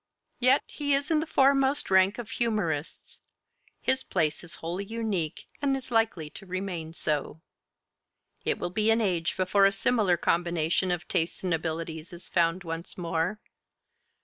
Yet 0.39 0.63
he 0.65 0.95
is 0.95 1.11
in 1.11 1.19
the 1.19 1.27
foremost 1.27 1.91
rank 1.91 2.17
of 2.17 2.31
humorists; 2.31 3.21
his 3.81 4.03
place 4.03 4.43
is 4.43 4.55
wholly 4.55 4.83
unique, 4.83 5.47
and 5.61 5.77
is 5.77 5.91
likely 5.91 6.27
to 6.31 6.45
remain 6.47 6.91
so. 6.91 7.41
It 8.43 8.57
will 8.57 8.71
be 8.71 8.89
an 8.89 8.99
age 8.99 9.37
before 9.37 9.67
a 9.67 9.71
similar 9.71 10.17
combination 10.17 10.89
of 10.89 11.07
tastes 11.07 11.43
and 11.43 11.53
abilities 11.53 12.13
is 12.13 12.27
found 12.29 12.63
once 12.63 12.97
more. 12.97 13.41